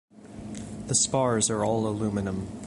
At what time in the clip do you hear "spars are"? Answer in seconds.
0.95-1.63